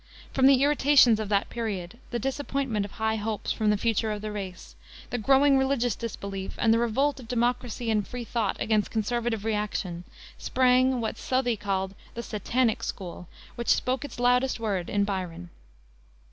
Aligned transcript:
From 0.33 0.47
the 0.47 0.63
irritations 0.63 1.19
of 1.19 1.29
that 1.29 1.51
period, 1.51 1.99
the 2.09 2.17
disappointment 2.17 2.85
of 2.85 2.93
high 2.93 3.17
hopes 3.17 3.51
for 3.51 3.67
the 3.67 3.77
future 3.77 4.11
of 4.11 4.23
the 4.23 4.31
race, 4.31 4.75
the 5.11 5.19
growing 5.19 5.59
religious 5.59 5.95
disbelief, 5.95 6.55
and 6.57 6.73
the 6.73 6.79
revolt 6.79 7.19
of 7.19 7.27
democracy 7.27 7.91
and 7.91 8.07
free 8.07 8.23
thought 8.23 8.57
against 8.59 8.89
conservative 8.89 9.45
reaction, 9.45 10.03
sprang 10.39 11.01
what 11.01 11.19
Southey 11.19 11.55
called 11.55 11.93
the 12.15 12.23
"Satanic 12.23 12.81
school," 12.81 13.27
which 13.53 13.67
spoke 13.69 14.03
its 14.03 14.19
loudest 14.19 14.59
word 14.59 14.89
in 14.89 15.03
Byron. 15.03 15.51